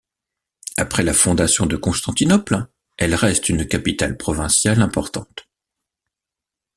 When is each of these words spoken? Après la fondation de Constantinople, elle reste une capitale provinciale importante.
Après 0.77 1.03
la 1.03 1.13
fondation 1.13 1.67
de 1.67 1.75
Constantinople, 1.77 2.65
elle 2.97 3.13
reste 3.13 3.49
une 3.49 3.67
capitale 3.67 4.17
provinciale 4.17 4.81
importante. 4.81 5.47